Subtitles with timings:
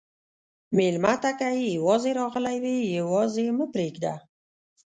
[0.77, 1.47] مېلمه ته که
[1.77, 4.13] یواځې راغلی وي، یواځې مه پرېږده.